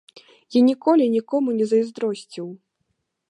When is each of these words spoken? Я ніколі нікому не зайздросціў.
Я 0.55 0.61
ніколі 0.69 1.03
нікому 1.17 1.49
не 1.59 1.65
зайздросціў. 1.73 2.47